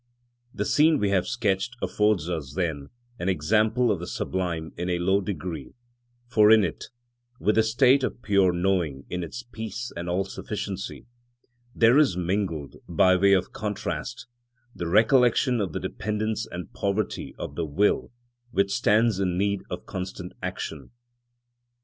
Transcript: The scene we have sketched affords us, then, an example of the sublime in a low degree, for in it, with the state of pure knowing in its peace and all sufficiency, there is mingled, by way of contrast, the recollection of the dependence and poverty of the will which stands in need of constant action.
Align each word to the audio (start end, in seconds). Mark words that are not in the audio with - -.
The 0.51 0.65
scene 0.65 0.97
we 0.97 1.11
have 1.11 1.27
sketched 1.27 1.75
affords 1.79 2.27
us, 2.27 2.55
then, 2.55 2.89
an 3.19 3.29
example 3.29 3.91
of 3.91 3.99
the 3.99 4.07
sublime 4.07 4.73
in 4.75 4.89
a 4.89 4.97
low 4.97 5.21
degree, 5.21 5.75
for 6.25 6.49
in 6.49 6.63
it, 6.63 6.85
with 7.39 7.53
the 7.53 7.61
state 7.61 8.03
of 8.03 8.23
pure 8.23 8.51
knowing 8.51 9.05
in 9.11 9.23
its 9.23 9.43
peace 9.43 9.91
and 9.95 10.09
all 10.09 10.25
sufficiency, 10.25 11.05
there 11.75 11.99
is 11.99 12.17
mingled, 12.17 12.77
by 12.89 13.15
way 13.15 13.33
of 13.33 13.53
contrast, 13.53 14.25
the 14.73 14.87
recollection 14.87 15.61
of 15.61 15.71
the 15.71 15.79
dependence 15.79 16.47
and 16.49 16.73
poverty 16.73 17.35
of 17.37 17.53
the 17.53 17.67
will 17.67 18.09
which 18.49 18.73
stands 18.73 19.19
in 19.19 19.37
need 19.37 19.61
of 19.69 19.85
constant 19.85 20.33
action. 20.41 20.89